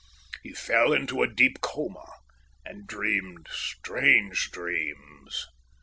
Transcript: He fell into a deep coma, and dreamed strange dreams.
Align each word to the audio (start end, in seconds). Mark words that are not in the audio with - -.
He 0.41 0.51
fell 0.53 0.93
into 0.93 1.21
a 1.21 1.27
deep 1.31 1.61
coma, 1.61 2.11
and 2.65 2.87
dreamed 2.87 3.47
strange 3.51 4.49
dreams. 4.49 5.45